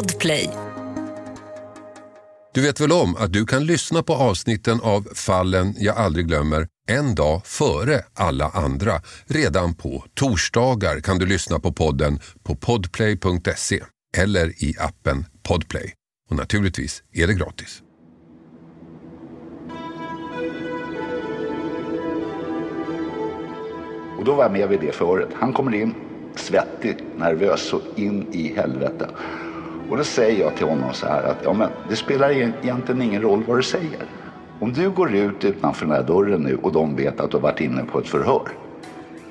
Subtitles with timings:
[0.00, 0.50] Podplay.
[2.54, 6.66] Du vet väl om att du kan lyssna på avsnitten av Fallen jag aldrig glömmer
[6.88, 8.92] en dag före alla andra.
[9.26, 13.82] Redan på torsdagar kan du lyssna på podden på podplay.se
[14.16, 15.94] eller i appen Podplay.
[16.30, 17.82] Och naturligtvis är det gratis.
[24.18, 25.30] Och då var jag med vid det förut.
[25.34, 25.94] Han kommer in
[26.36, 29.08] svettig, nervös så in i helvete.
[29.90, 33.22] Och då säger jag till honom så här att ja, men det spelar egentligen ingen
[33.22, 34.04] roll vad du säger.
[34.60, 37.42] Om du går ut utanför den här dörren nu och de vet att du har
[37.42, 38.48] varit inne på ett förhör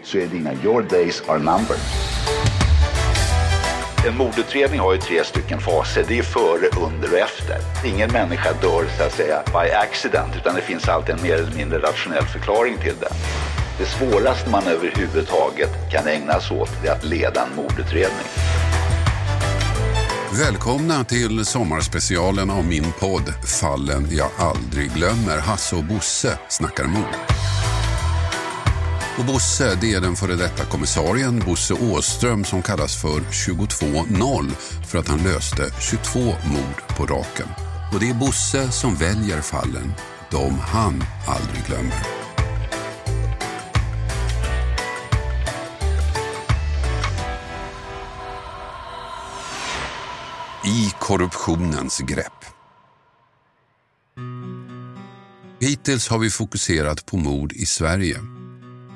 [0.03, 1.79] så är dina your days are numbered.
[4.07, 6.05] En mordutredning har ju tre stycken faser.
[6.07, 7.57] Det är före, under och efter.
[7.85, 11.55] Ingen människa dör så att säga by accident utan det finns alltid en mer eller
[11.55, 13.09] mindre rationell förklaring till det.
[13.77, 18.27] Det svåraste man överhuvudtaget kan ägna sig åt är att leda en mordutredning.
[20.33, 25.37] Välkomna till sommarspecialen av min podd Fallen jag aldrig glömmer.
[25.37, 27.15] Hasse och Bosse snackar mord.
[29.17, 34.49] Och Bosse, det är den före detta kommissarien Bosse Åström som kallas för 22-0
[34.87, 37.47] för att han löste 22 mord på raken.
[37.93, 39.93] Och det är Bosse som väljer fallen,
[40.31, 42.18] de han aldrig glömmer.
[51.09, 52.45] Korruptionens grepp.
[55.59, 58.19] Hittills har vi fokuserat på mord i Sverige.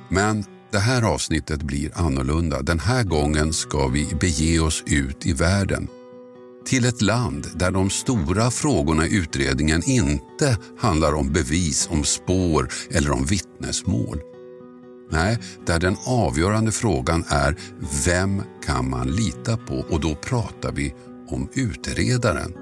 [0.10, 2.62] Men det här avsnittet blir annorlunda.
[2.62, 5.88] Den här gången ska vi bege oss ut i världen.
[6.66, 12.70] Till ett land där de stora frågorna i utredningen inte handlar om bevis, om spår
[12.92, 14.20] eller om vittnesmål.
[15.12, 17.56] Nej, där den avgörande frågan är
[18.06, 19.86] vem kan man lita på?
[19.90, 20.94] Och då pratar vi
[21.28, 22.54] om utredaren.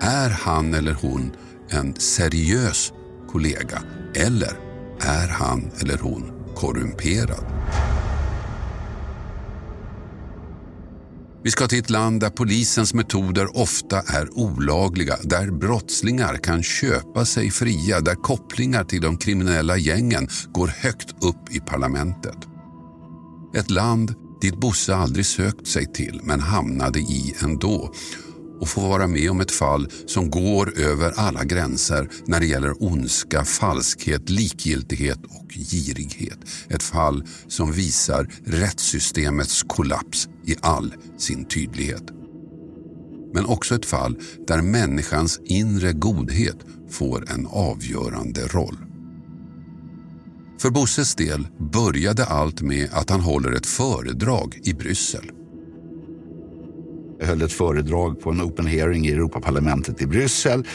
[0.00, 1.32] Är han eller hon
[1.68, 2.92] en seriös
[3.28, 3.82] kollega
[4.14, 4.52] eller
[5.00, 7.44] är han eller hon korrumperad?
[11.42, 17.24] Vi ska till ett land där polisens metoder ofta är olagliga, där brottslingar kan köpa
[17.24, 22.36] sig fria, där kopplingar till de kriminella gängen går högt upp i parlamentet.
[23.54, 27.94] Ett land dit Bosse aldrig sökt sig till men hamnade i ändå
[28.60, 32.82] och får vara med om ett fall som går över alla gränser när det gäller
[32.82, 36.38] ondska, falskhet, likgiltighet och girighet.
[36.68, 42.04] Ett fall som visar rättssystemets kollaps i all sin tydlighet.
[43.34, 46.56] Men också ett fall där människans inre godhet
[46.90, 48.76] får en avgörande roll.
[50.60, 55.30] För Bosses del började allt med att han håller ett föredrag i Bryssel.
[57.20, 60.66] Jag höll ett föredrag på en open hearing i Europaparlamentet i Bryssel.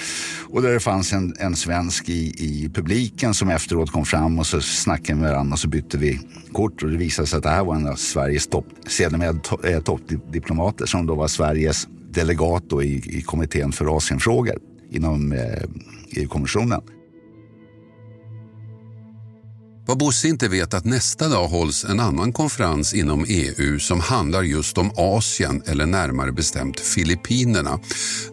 [0.50, 4.46] Och där det fanns en, en svensk i, i publiken som efteråt kom fram och
[4.46, 6.20] så snackade med varandra och så bytte vi
[6.54, 6.84] kort.
[6.84, 10.86] Och det visade sig att det här var en av Sveriges topp, sedermera eh, toppdiplomater
[10.86, 14.58] som då var Sveriges delegat då i, i kommittén för Asienfrågor
[14.92, 15.64] inom eh,
[16.12, 16.82] EU-kommissionen.
[19.88, 24.44] Vad Bosse inte vet att nästa dag hålls en annan konferens inom EU som handlar
[24.44, 27.80] just om Asien eller närmare bestämt Filippinerna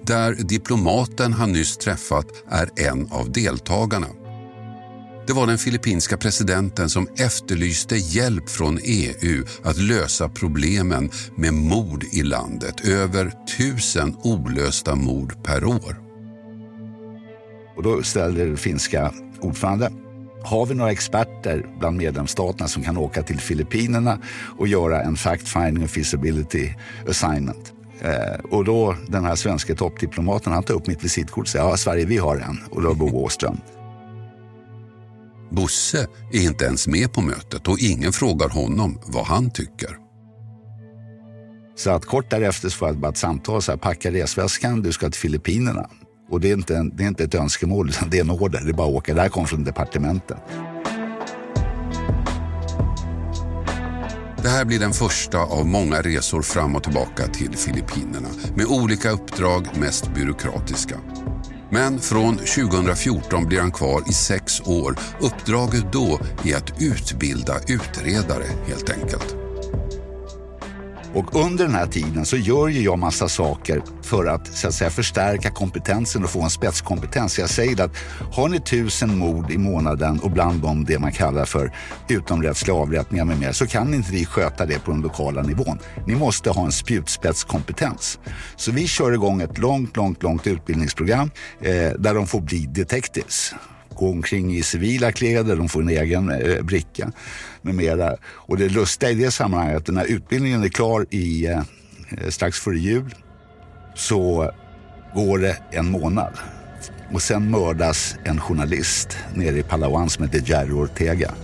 [0.02, 4.06] där diplomaten han nyss träffat är en av deltagarna.
[5.26, 12.04] Det var den filippinska presidenten som efterlyste hjälp från EU att lösa problemen med mord
[12.12, 12.80] i landet.
[12.80, 16.00] Över tusen olösta mord per år.
[17.76, 20.01] Och då ställde den finska ordförande
[20.44, 24.18] har vi några experter bland medlemsstaterna som kan åka till Filippinerna
[24.58, 26.74] och göra en fact-finding och feasibility
[27.08, 27.72] assignment?
[28.00, 31.76] Eh, och då den här svenska toppdiplomaten, han tar upp mitt visitkort och säger ja,
[31.76, 32.58] Sverige, vi har en.
[32.70, 33.56] Och då Bo Åström.
[35.50, 39.96] Bosse är inte ens med på mötet och ingen frågar honom vad han tycker.
[41.76, 44.92] Så att kort därefter så får jag bara ett samtal, så här, packa resväskan, du
[44.92, 45.90] ska till Filippinerna.
[46.32, 48.60] Och det är inte, en, det är inte ett önskemål, utan det är en order.
[48.64, 49.14] Det är bara att åka.
[49.14, 50.36] Det här kommer från departementet.
[54.42, 59.10] Det här blir den första av många resor fram och tillbaka till Filippinerna med olika
[59.10, 60.96] uppdrag, mest byråkratiska.
[61.70, 64.96] Men från 2014 blir han kvar i sex år.
[65.20, 69.41] Uppdraget då är att utbilda utredare helt enkelt.
[71.14, 74.74] Och under den här tiden så gör ju jag massa saker för att, så att
[74.74, 77.38] säga, förstärka kompetensen och få en spetskompetens.
[77.38, 77.96] Jag säger att
[78.32, 81.72] har ni tusen mord i månaden och bland dem det man kallar för
[82.08, 85.78] utomrättsliga avrättningar med mer så kan inte ni sköta det på den lokala nivån.
[86.06, 88.18] Ni måste ha en spjutspetskompetens.
[88.56, 91.30] Så vi kör igång ett långt, långt, långt utbildningsprogram
[91.60, 93.54] eh, där de får bli detectives
[94.02, 97.12] gå omkring i civila kläder, de får en egen eh, bricka
[97.62, 98.16] med mera.
[98.24, 101.58] Och det lustiga i det sammanhanget, är att när utbildningen är klar i, eh,
[102.10, 103.14] eh, strax före jul
[103.94, 104.50] så
[105.14, 106.38] går det en månad
[107.12, 111.34] och sen mördas en journalist nere i Palawan som heter Jerry Ortega.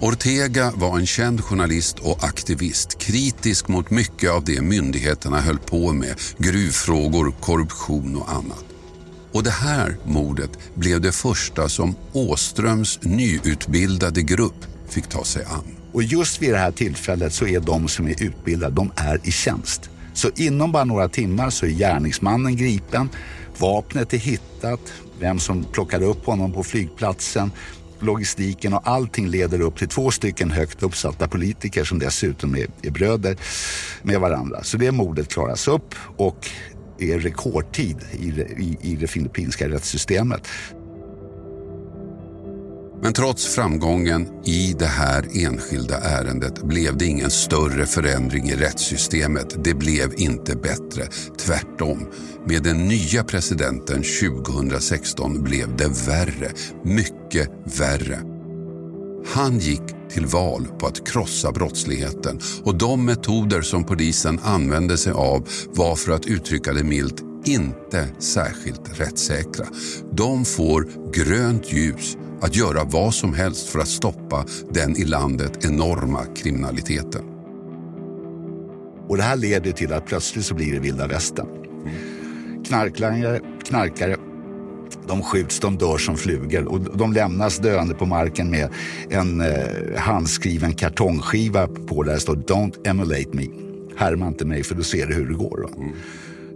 [0.00, 5.92] Ortega var en känd journalist och aktivist, kritisk mot mycket av det myndigheterna höll på
[5.92, 8.75] med, gruvfrågor, korruption och annat.
[9.36, 15.76] Och det här mordet blev det första som Åströms nyutbildade grupp fick ta sig an.
[15.92, 19.30] Och just vid det här tillfället så är de som är utbildade, de är i
[19.30, 19.90] tjänst.
[20.14, 23.08] Så inom bara några timmar så är gärningsmannen gripen,
[23.58, 24.80] vapnet är hittat,
[25.20, 27.50] vem som plockade upp honom på flygplatsen,
[28.00, 32.90] logistiken och allting leder upp till två stycken högt uppsatta politiker som dessutom är, är
[32.90, 33.36] bröder
[34.02, 34.62] med varandra.
[34.62, 36.50] Så det mordet klaras upp och
[36.98, 40.48] är rekordtid i det, i, i det filippinska rättssystemet.
[43.02, 49.64] Men trots framgången i det här enskilda ärendet blev det ingen större förändring i rättssystemet.
[49.64, 51.06] Det blev inte bättre.
[51.38, 52.08] Tvärtom.
[52.44, 54.02] Med den nya presidenten
[54.42, 56.50] 2016 blev det värre.
[56.84, 58.35] Mycket värre.
[59.26, 65.12] Han gick till val på att krossa brottsligheten och de metoder som polisen använde sig
[65.12, 69.66] av var för att uttrycka det milt inte särskilt rättssäkra.
[70.12, 75.64] De får grönt ljus att göra vad som helst för att stoppa den i landet
[75.64, 77.22] enorma kriminaliteten.
[79.08, 81.48] Och det här leder till att plötsligt så blir det vilda västern.
[82.66, 84.16] Knarklangare, knarkare
[85.06, 88.68] de skjuts, de dör som flugor och de lämnas döende på marken med
[89.10, 93.46] en eh, handskriven kartongskiva på där det står Don't emulate me.
[93.96, 95.68] Härma inte mig för då ser du hur det går.
[95.76, 95.92] Mm.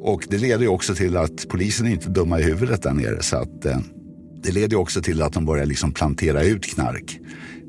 [0.00, 3.22] Och det leder också till att polisen är inte dumma i huvudet där nere.
[3.22, 3.78] Så att, eh,
[4.42, 7.18] det leder också till att de börjar liksom plantera ut knark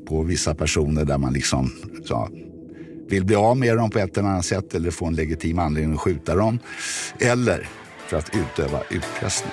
[0.08, 1.70] på vissa personer där man liksom
[2.04, 2.28] så,
[3.08, 5.94] vill bli av med dem på ett eller annat sätt eller få en legitim anledning
[5.94, 6.58] att skjuta dem.
[7.18, 7.68] Eller
[8.06, 9.52] för att utöva utpressning.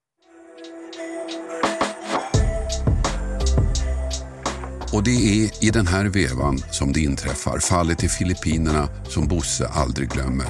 [4.91, 9.67] Och det är i den här vevan som det inträffar, fallet i Filippinerna som Bosse
[9.67, 10.47] aldrig glömmer.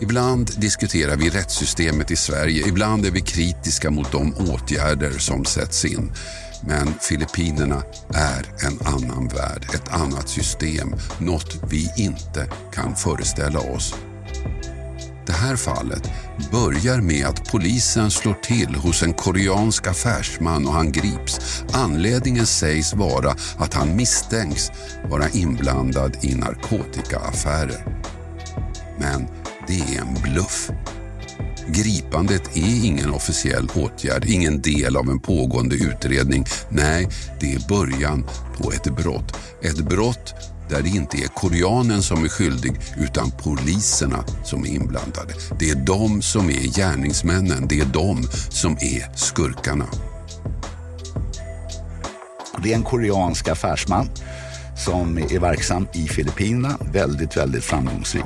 [0.00, 5.84] Ibland diskuterar vi rättssystemet i Sverige, ibland är vi kritiska mot de åtgärder som sätts
[5.84, 6.12] in.
[6.66, 7.82] Men Filippinerna
[8.14, 13.94] är en annan värld, ett annat system, något vi inte kan föreställa oss.
[15.26, 16.10] Det här fallet
[16.52, 21.62] börjar med att polisen slår till hos en koreansk affärsman och han grips.
[21.72, 24.70] Anledningen sägs vara att han misstänks
[25.10, 27.84] vara inblandad i narkotikaaffärer.
[28.98, 29.26] Men
[29.66, 30.70] det är en bluff.
[31.66, 36.44] Gripandet är ingen officiell åtgärd, ingen del av en pågående utredning.
[36.68, 37.08] Nej,
[37.40, 38.26] det är början
[38.58, 39.36] på ett brott.
[39.62, 40.34] Ett brott
[40.70, 45.34] där det inte är koreanen som är skyldig utan poliserna som är inblandade.
[45.58, 49.86] Det är de som är gärningsmännen, det är de som är skurkarna.
[52.62, 54.08] Det är en koreansk affärsman
[54.76, 58.24] som är verksam i Filippinerna, väldigt, väldigt framgångsrik.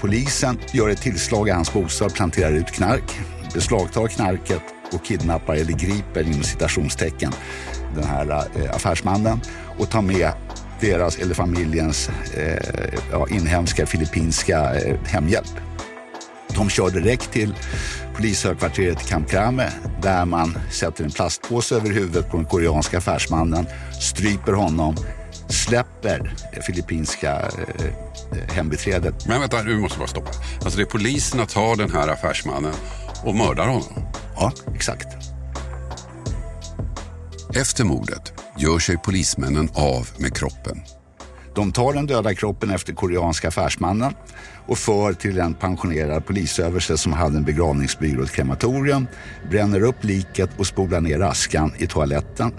[0.00, 3.20] Polisen gör ett tillslag i hans bostad, planterar ut knark,
[3.54, 4.62] beslagtar knarket
[4.92, 7.32] och kidnappar eller griper inom citationstecken
[7.94, 9.40] den här eh, affärsmannen
[9.78, 10.32] och tar med
[10.80, 15.48] deras eller familjens eh, ja, inhemska filippinska eh, hemhjälp.
[16.48, 17.54] De kör direkt till
[18.16, 23.66] polishögkvarteret i Camp Crame där man sätter en plastpåse över huvudet på den koreanska affärsmannen,
[24.00, 24.96] stryper honom,
[25.48, 29.26] släpper det filippinska eh, hembiträdet.
[29.26, 30.30] Men vänta, nu måste bara stoppa.
[30.60, 32.72] Alltså det är poliserna tar den här affärsmannen
[33.24, 34.06] och mördar honom.
[34.36, 35.06] Ja, exakt.
[37.54, 40.82] Efter mordet gör sig polismännen av med kroppen.
[41.54, 44.14] De tar den döda kroppen efter koreanska affärsmannen
[44.66, 49.06] och för till en pensionerad polisöverste som hade en begravningsbyrå och ett krematorium,
[49.50, 52.52] bränner upp liket och spolar ner askan i toaletten.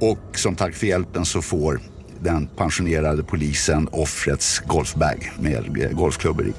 [0.00, 1.80] Och som tack för hjälpen så får
[2.20, 6.52] den pensionerade polisen offrets golfbag med golfklubbor i.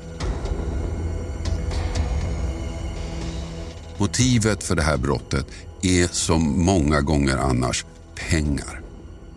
[3.97, 5.47] Motivet för det här brottet
[5.81, 8.81] är som många gånger annars pengar.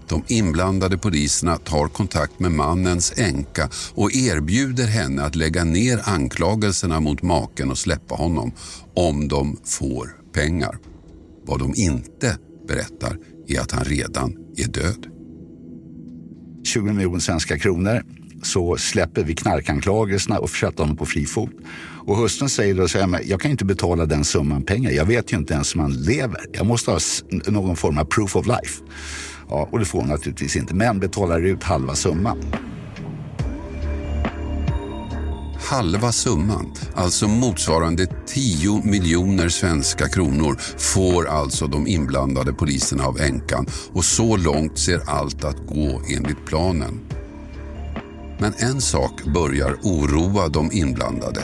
[0.08, 7.00] De inblandade poliserna tar kontakt med mannens änka och erbjuder henne att lägga ner anklagelserna
[7.00, 8.52] mot maken och släppa honom
[8.94, 10.78] om de får pengar.
[11.46, 13.18] Vad de inte berättar
[13.48, 15.06] är att han redan är död.
[16.64, 18.02] 20 miljoner svenska kronor
[18.42, 21.50] så släpper vi knarkanklagelserna och försätter honom på fri fot.
[22.06, 24.90] Och hustrun säger då så här, jag kan inte betala den summan pengar.
[24.90, 26.40] Jag vet ju inte ens om han lever.
[26.52, 26.98] Jag måste ha
[27.46, 28.82] någon form av proof of life.
[29.48, 32.38] Ja, och det får hon naturligtvis inte, men betalar ut halva summan.
[35.70, 43.66] Halva summan, alltså motsvarande 10 miljoner svenska kronor, får alltså de inblandade poliserna av änkan
[43.92, 47.00] och så långt ser allt att gå enligt planen.
[48.40, 51.40] Men en sak börjar oroa de inblandade.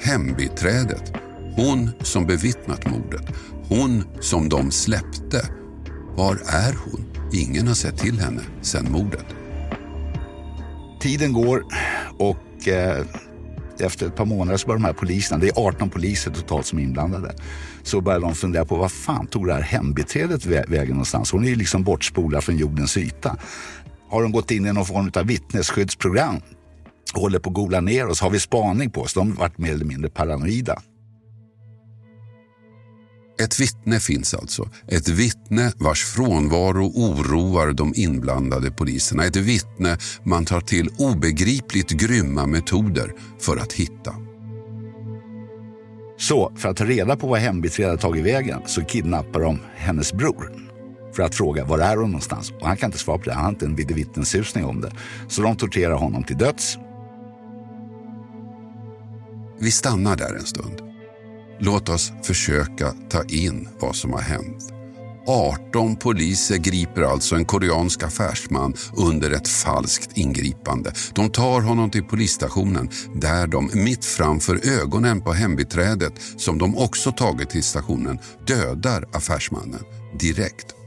[0.00, 1.12] Hembiträdet.
[1.56, 3.26] Hon som bevittnat mordet.
[3.68, 5.48] Hon som de släppte.
[6.16, 7.04] Var är hon?
[7.32, 9.26] Ingen har sett till henne sedan mordet.
[11.00, 11.64] Tiden går
[12.18, 13.06] och eh,
[13.80, 16.78] efter ett par månader så börjar de här poliserna, det är 18 poliser totalt som
[16.78, 17.34] är inblandade,
[17.82, 21.32] så börjar de fundera på vad fan tog det här hembiträdet vägen någonstans?
[21.32, 23.36] Hon är ju liksom bortspolad från jordens yta.
[24.12, 26.40] Har de gått in i någon form av vittnesskyddsprogram?
[27.14, 28.20] Håller på att gola ner oss?
[28.20, 29.14] Har vi spaning på oss?
[29.14, 30.82] De har varit mer eller mindre paranoida.
[33.42, 34.68] Ett vittne finns alltså.
[34.88, 39.24] Ett vittne vars frånvaro oroar de inblandade poliserna.
[39.24, 44.14] Ett vittne man tar till obegripligt grymma metoder för att hitta.
[46.18, 50.71] Så för att ta reda på vad hembiträdet tagit vägen så kidnappar de hennes bror
[51.12, 52.52] för att fråga var är hon någonstans.
[52.60, 54.92] Och han kan inte svara på det, han har inte en vittnessusning om det.
[55.28, 56.78] Så de torterar honom till döds.
[59.58, 60.82] Vi stannar där en stund.
[61.58, 64.72] Låt oss försöka ta in vad som har hänt.
[65.26, 70.92] 18 poliser griper alltså en koreansk affärsman under ett falskt ingripande.
[71.14, 77.12] De tar honom till polisstationen där de mitt framför ögonen på hembiträdet som de också
[77.12, 79.84] tagit till stationen dödar affärsmannen
[80.18, 80.81] direkt.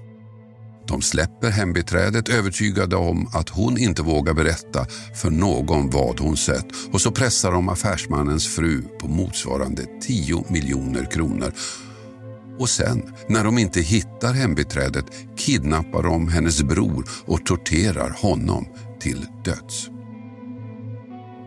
[0.88, 6.65] De släpper hembiträdet övertygade om att hon inte vågar berätta för någon vad hon sett
[6.92, 11.51] och så pressar de affärsmannens fru på motsvarande 10 miljoner kronor.
[12.60, 15.06] Och sen, när de inte hittar hembiträdet
[15.38, 18.65] kidnappar de hennes bror och torterar honom
[19.00, 19.89] till döds.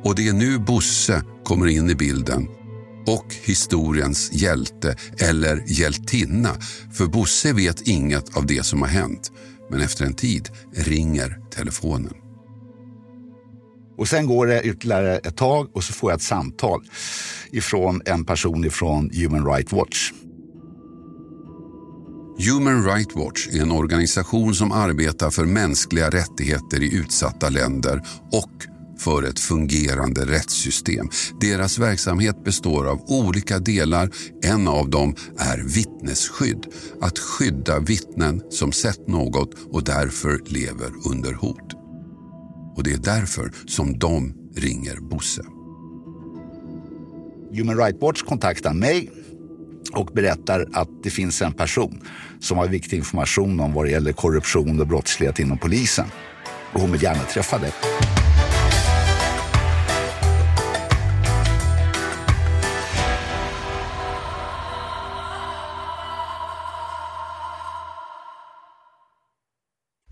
[0.04, 2.48] Och det är nu Bosse kommer in i bilden
[3.08, 6.50] och historiens hjälte eller hjältinna.
[6.92, 9.32] För Bosse vet inget av det som har hänt.
[9.70, 12.14] Men efter en tid ringer telefonen.
[13.98, 16.82] Och sen går det ytterligare ett tag och så får jag ett samtal
[17.50, 20.12] ifrån en person ifrån Human Rights Watch.
[22.48, 28.77] Human Rights Watch är en organisation som arbetar för mänskliga rättigheter i utsatta länder och
[28.98, 31.08] för ett fungerande rättssystem.
[31.40, 34.10] Deras verksamhet består av olika delar.
[34.44, 36.66] En av dem är vittnesskydd.
[37.00, 41.72] Att skydda vittnen som sett något och därför lever under hot.
[42.76, 45.42] Och det är därför som de ringer Bosse.
[47.52, 49.10] Human Rights Watch kontaktar mig
[49.92, 52.00] och berättar att det finns en person
[52.40, 56.06] som har viktig information om vad det gäller korruption och brottslighet inom polisen.
[56.72, 57.72] Och hon vill gärna träffa dig.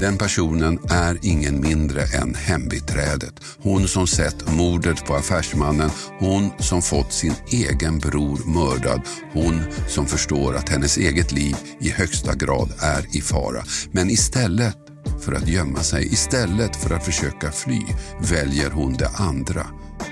[0.00, 3.34] Den personen är ingen mindre än hembiträdet.
[3.62, 9.02] Hon som sett mordet på affärsmannen, hon som fått sin egen bror mördad,
[9.32, 13.62] hon som förstår att hennes eget liv i högsta grad är i fara.
[13.92, 14.76] Men istället
[15.20, 17.80] för att gömma sig, istället för att försöka fly,
[18.20, 19.66] väljer hon det andra,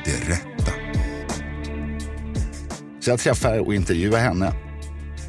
[0.04, 0.72] det rätta.
[3.00, 4.65] Så jag träffar och intervjuar henne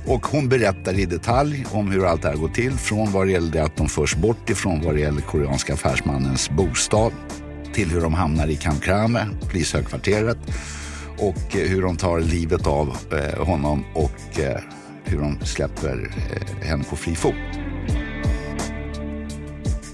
[0.08, 2.72] och hon berättar i detalj om hur allt det här går till.
[2.72, 7.12] Från vad det gällde att de förs bort ifrån vad det gäller koreanska affärsmannens bostad
[7.74, 10.38] till hur de hamnar i Kamkrame, polishögkvarteret
[11.18, 14.60] och eh, hur de tar livet av eh, honom och eh,
[15.04, 17.34] hur de släpper eh, henne på fri fot.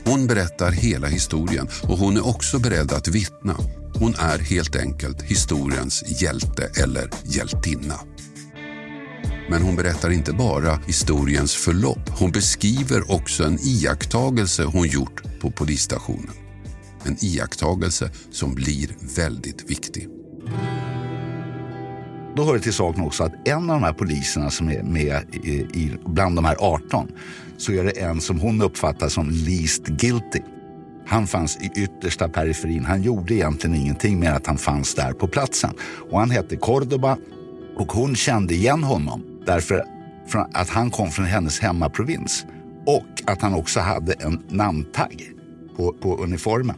[0.05, 3.55] Hon berättar hela historien och hon är också beredd att vittna.
[3.99, 7.99] Hon är helt enkelt historiens hjälte eller hjältinna.
[9.53, 12.09] Men hon berättar inte bara historiens förlopp.
[12.09, 16.31] Hon beskriver också en iakttagelse hon gjort på polisstationen.
[17.03, 20.07] En iakttagelse som blir väldigt viktig.
[22.35, 25.35] Då hör det till saken också att en av de här poliserna som är med
[25.73, 27.07] i, bland de här 18
[27.57, 30.39] så är det en som hon uppfattar som least guilty.
[31.07, 32.85] Han fanns i yttersta periferin.
[32.85, 35.73] Han gjorde egentligen ingenting än att han fanns där på platsen.
[36.11, 37.17] Och han hette Cordoba
[37.77, 39.83] och hon kände igen honom därför
[40.53, 42.45] att han kom från hennes hemmaprovins
[42.85, 45.31] och att han också hade en namntagg
[45.75, 46.75] på, på uniformen.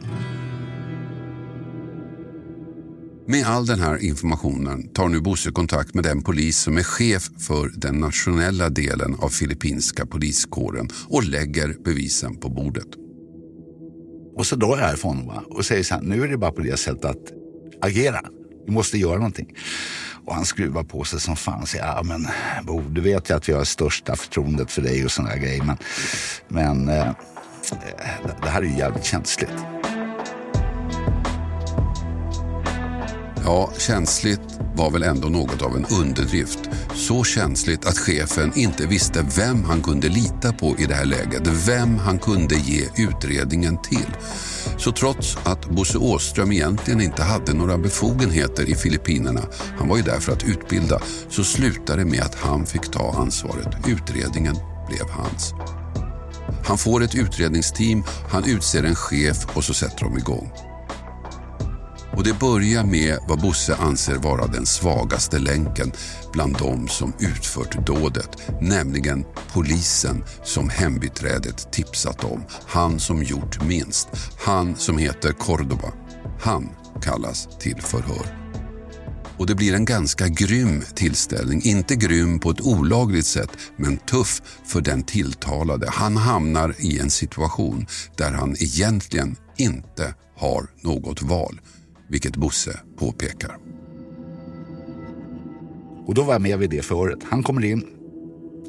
[3.28, 7.30] Med all den här informationen tar nu Bosse kontakt med den polis som är chef
[7.38, 12.86] för den nationella delen av filippinska poliskåren och lägger bevisen på bordet.
[14.36, 15.42] Och så drar jag härifrån va?
[15.50, 17.32] och säger så här, nu är det bara på det sättet att
[17.82, 18.20] agera.
[18.66, 19.54] Vi måste göra någonting.
[20.26, 21.66] Och han skruvar på sig som fan.
[21.66, 22.28] Så, ja, ah, men
[22.62, 25.62] Bo, du vet ju att jag har största förtroendet för dig och sådana grejer.
[25.62, 25.76] Men,
[26.48, 27.12] men eh,
[28.42, 29.75] det här är ju jävligt känsligt.
[33.46, 34.40] Ja, känsligt
[34.74, 36.58] var väl ändå något av en underdrift.
[36.94, 41.46] Så känsligt att chefen inte visste vem han kunde lita på i det här läget.
[41.46, 44.06] Vem han kunde ge utredningen till.
[44.78, 49.42] Så trots att Bosse Åström egentligen inte hade några befogenheter i Filippinerna,
[49.78, 53.14] han var ju där för att utbilda, så slutade det med att han fick ta
[53.18, 53.68] ansvaret.
[53.88, 54.56] Utredningen
[54.88, 55.54] blev hans.
[56.64, 60.50] Han får ett utredningsteam, han utser en chef och så sätter de igång.
[62.16, 65.92] Och det börjar med vad Bosse anser vara den svagaste länken
[66.32, 68.28] bland de som utfört dådet,
[68.60, 72.44] nämligen polisen som hembiträdet tipsat om.
[72.66, 74.08] Han som gjort minst.
[74.38, 75.92] Han som heter Cordoba.
[76.40, 76.68] Han
[77.02, 78.26] kallas till förhör.
[79.38, 81.62] Och det blir en ganska grym tillställning.
[81.64, 85.90] Inte grym på ett olagligt sätt, men tuff för den tilltalade.
[85.90, 91.60] Han hamnar i en situation där han egentligen inte har något val
[92.08, 93.56] vilket Bosse påpekar.
[96.06, 97.18] Och då var jag med vid det förhöret.
[97.30, 97.84] Han kommer in,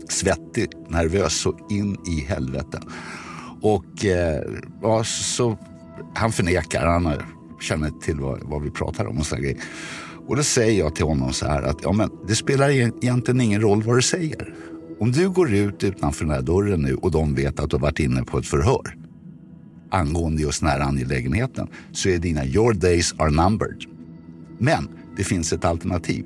[0.10, 2.80] svettig, nervös så in i helvete.
[3.62, 4.42] Och eh,
[4.82, 5.58] ja, så,
[6.16, 7.14] han förnekar, han
[7.62, 9.58] känner till vad, vad vi pratar om och så grejer.
[10.28, 13.42] Och då säger jag till honom så här att ja, men det spelar e-, egentligen
[13.42, 14.54] ingen roll vad du säger.
[15.00, 17.82] Om du går ut utanför den här dörren nu och de vet att du har
[17.82, 19.07] varit inne på ett förhör
[19.90, 23.84] angående just den här angelägenheten så är dina your days are numbered.
[24.58, 26.26] Men det finns ett alternativ.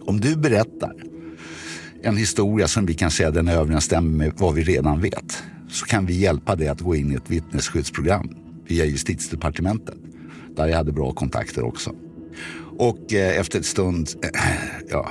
[0.00, 0.92] Om du berättar
[2.02, 6.06] en historia som vi kan säga den överensstämmer med vad vi redan vet så kan
[6.06, 9.94] vi hjälpa dig att gå in i ett vittnesskyddsprogram via justitiedepartementet
[10.56, 11.94] där jag hade bra kontakter också.
[12.78, 14.40] Och eh, efter ett stund eh,
[14.90, 15.08] ja,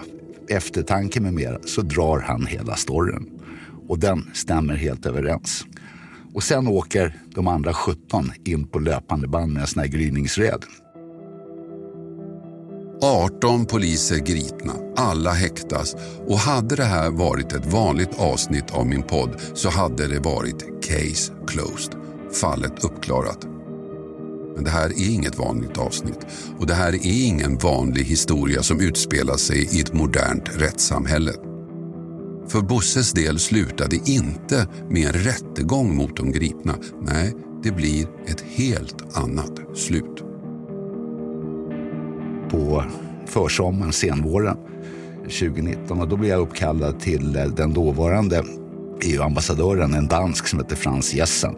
[0.49, 3.29] eftertanke med mera så drar han hela storyn.
[3.87, 5.65] Och den stämmer helt överens.
[6.35, 10.63] Och sen åker de andra 17 in på löpande band med en sån här gryningsräd.
[13.01, 15.95] 18 poliser gripna, alla häktas
[16.27, 20.85] och hade det här varit ett vanligt avsnitt av min podd så hade det varit
[20.85, 21.95] case closed,
[22.41, 23.45] fallet uppklarat.
[24.55, 26.25] Men det här är inget vanligt avsnitt
[26.59, 31.31] och det här är ingen vanlig historia som utspelar sig i ett modernt rättssamhälle.
[32.55, 36.75] För Bosses del slutar det inte med en rättegång mot de gripna.
[37.01, 40.23] Nej, det blir ett helt annat slut.
[42.49, 42.83] På
[43.25, 44.57] försommaren, senvåren
[45.23, 48.43] 2019 och då blev jag uppkallad till eh, den dåvarande
[49.01, 51.55] EU-ambassadören, en dansk som heter Frans Jessen.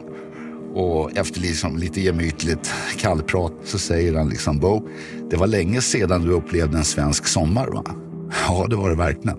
[0.73, 4.87] Och efter liksom lite gemytligt kallprat så säger han liksom Bo,
[5.29, 8.06] det var länge sedan du upplevde en svensk sommar va?
[8.47, 9.37] Ja, det var det verkligen.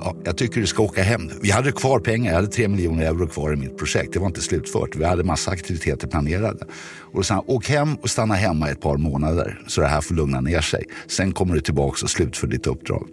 [0.00, 1.30] Ja, jag tycker du ska åka hem.
[1.42, 2.30] Vi hade kvar pengar.
[2.30, 4.12] Jag hade tre miljoner euro kvar i mitt projekt.
[4.12, 4.96] Det var inte slutfört.
[4.96, 6.64] Vi hade massa aktiviteter planerade.
[7.00, 10.00] Och då sa han, åk hem och stanna hemma ett par månader så det här
[10.00, 10.84] får lugna ner sig.
[11.06, 13.08] Sen kommer du tillbaka och slutför ditt uppdrag.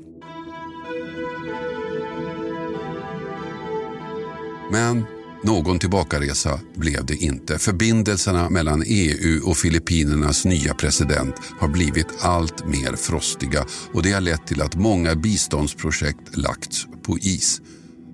[4.71, 5.05] Men
[5.43, 7.57] någon tillbakaresa blev det inte.
[7.59, 14.21] Förbindelserna mellan EU och Filippinernas nya president har blivit allt mer frostiga och det har
[14.21, 17.61] lett till att många biståndsprojekt lagts på is.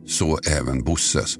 [0.07, 1.35] Så även Bosses.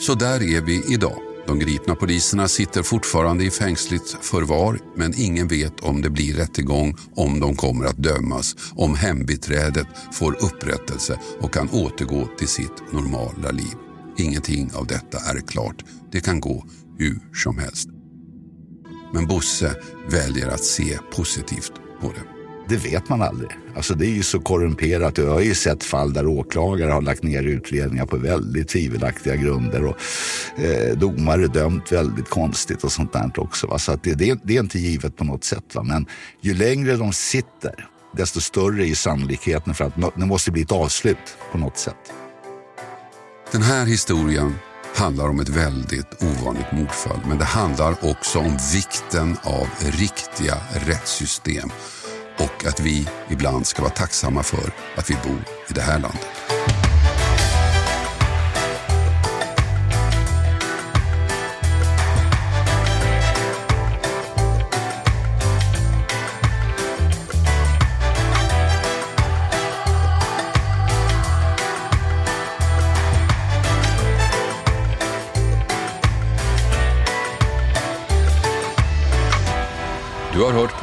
[0.00, 1.20] Så där är vi idag.
[1.46, 6.96] De gripna poliserna sitter fortfarande i fängsligt förvar men ingen vet om det blir rättegång,
[7.14, 13.50] om de kommer att dömas, om hembiträdet får upprättelse och kan återgå till sitt normala
[13.50, 13.89] liv.
[14.20, 15.84] Ingenting av detta är klart.
[16.12, 16.64] Det kan gå
[16.98, 17.88] hur som helst.
[19.14, 19.74] Men Bosse
[20.10, 22.22] väljer att se positivt på det.
[22.68, 23.50] Det vet man aldrig.
[23.76, 25.18] Alltså det är ju så korrumperat.
[25.18, 29.84] Jag har ju sett fall där åklagare har lagt ner utredningar på väldigt tvivelaktiga grunder
[29.84, 29.96] och
[30.64, 33.66] eh, domare dömt väldigt konstigt och sånt där också.
[33.66, 33.78] Va?
[33.78, 35.74] Så att det, det, det, är inte givet på något sätt.
[35.74, 35.82] Va?
[35.82, 36.06] Men
[36.40, 41.36] ju längre de sitter, desto större är sannolikheten för att det måste bli ett avslut
[41.52, 42.12] på något sätt.
[43.52, 44.54] Den här historien
[44.96, 51.70] handlar om ett väldigt ovanligt mordfall men det handlar också om vikten av riktiga rättssystem
[52.38, 56.79] och att vi ibland ska vara tacksamma för att vi bor i det här landet.